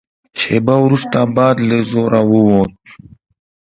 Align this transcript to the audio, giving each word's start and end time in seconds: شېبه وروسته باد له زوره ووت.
شېبه 0.39 0.75
وروسته 0.85 1.19
باد 1.35 1.55
له 1.67 1.77
زوره 1.91 2.21
ووت. 2.31 2.71